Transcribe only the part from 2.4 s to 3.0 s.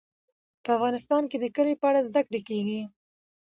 کېږي.